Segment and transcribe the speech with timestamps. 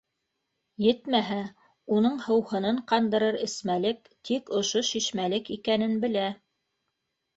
[0.83, 1.35] Етмәһә,
[1.97, 6.29] уның һыуһынын ҡандырыр эсмәлек тик ошо шишмәлек икәнен белә.